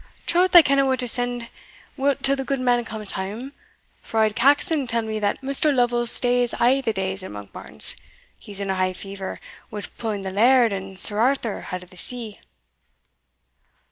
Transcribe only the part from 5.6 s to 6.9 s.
Lovel stays a'